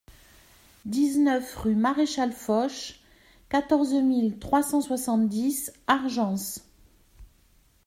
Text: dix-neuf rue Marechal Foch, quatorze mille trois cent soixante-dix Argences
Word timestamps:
dix-neuf 0.85 1.55
rue 1.57 1.75
Marechal 1.75 2.31
Foch, 2.33 2.93
quatorze 3.49 3.93
mille 3.93 4.39
trois 4.39 4.63
cent 4.63 4.81
soixante-dix 4.81 5.71
Argences 5.85 6.65